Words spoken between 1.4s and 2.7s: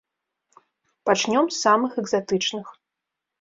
з самых экзатычных.